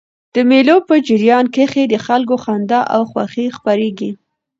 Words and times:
د 0.35 0.37
مېلو 0.49 0.77
په 0.87 0.95
جریان 1.07 1.45
کښي 1.55 1.83
د 1.89 1.95
خلکو 2.05 2.35
خندا 2.43 2.81
او 2.95 3.01
خوښي 3.11 3.45
خپریږي. 3.57 4.11